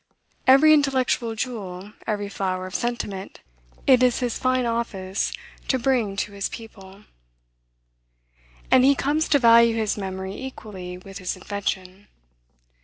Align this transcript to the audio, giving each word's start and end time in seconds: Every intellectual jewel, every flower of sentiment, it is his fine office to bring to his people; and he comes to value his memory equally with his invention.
Every 0.47 0.73
intellectual 0.73 1.35
jewel, 1.35 1.93
every 2.07 2.27
flower 2.27 2.65
of 2.65 2.73
sentiment, 2.73 3.39
it 3.85 4.01
is 4.01 4.17
his 4.17 4.35
fine 4.39 4.65
office 4.65 5.31
to 5.67 5.77
bring 5.77 6.15
to 6.25 6.31
his 6.31 6.49
people; 6.49 7.03
and 8.71 8.83
he 8.83 8.95
comes 8.95 9.29
to 9.29 9.37
value 9.37 9.75
his 9.75 9.97
memory 9.99 10.33
equally 10.33 10.97
with 10.97 11.19
his 11.19 11.35
invention. 11.35 12.07